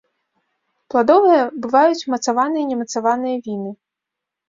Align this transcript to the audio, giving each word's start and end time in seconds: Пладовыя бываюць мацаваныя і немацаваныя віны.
Пладовыя 0.93 1.43
бываюць 1.67 2.09
мацаваныя 2.17 2.63
і 2.67 2.73
немацаваныя 2.73 3.35
віны. 3.47 3.71